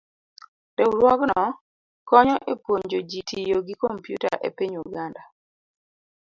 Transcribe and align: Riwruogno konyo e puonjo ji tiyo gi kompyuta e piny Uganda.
Riwruogno 0.77 1.41
konyo 2.09 2.35
e 2.51 2.53
puonjo 2.63 2.99
ji 3.09 3.21
tiyo 3.29 3.57
gi 3.67 3.75
kompyuta 3.81 4.31
e 4.47 4.49
piny 4.57 4.73
Uganda. 4.85 5.23